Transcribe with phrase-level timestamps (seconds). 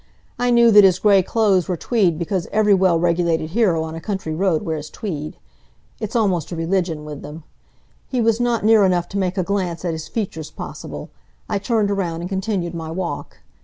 [0.39, 4.01] I knew that his gray clothes were tweed because every well regulated hero on a
[4.01, 5.37] country road wears tweed.
[5.99, 7.43] It's almost a religion with them.
[8.07, 11.11] He was not near enough to make a glance at his features possible.
[11.47, 13.41] I turned around and continued my walk.